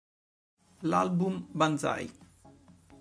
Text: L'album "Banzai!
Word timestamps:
L'album 0.81 1.45
"Banzai! 1.51 2.09